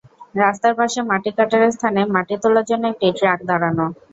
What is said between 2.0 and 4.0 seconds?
মাটি তোলার জন্য একটি ট্রাক দাঁড়ানো।